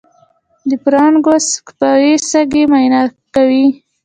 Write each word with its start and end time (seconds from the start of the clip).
د 0.69 0.71
برونکوسکوپي 0.83 2.09
سږي 2.29 2.63
معاینه 2.71 3.01
کوي. 3.35 3.67